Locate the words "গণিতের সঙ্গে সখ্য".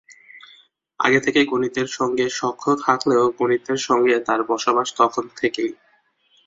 1.45-2.67